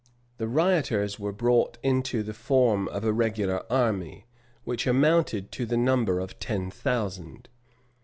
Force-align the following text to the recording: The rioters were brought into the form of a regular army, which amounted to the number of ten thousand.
The 0.37 0.47
rioters 0.47 1.19
were 1.19 1.31
brought 1.31 1.77
into 1.83 2.23
the 2.23 2.33
form 2.33 2.87
of 2.87 3.03
a 3.03 3.13
regular 3.13 3.63
army, 3.71 4.25
which 4.63 4.87
amounted 4.87 5.51
to 5.51 5.65
the 5.67 5.77
number 5.77 6.19
of 6.19 6.39
ten 6.39 6.71
thousand. 6.71 7.49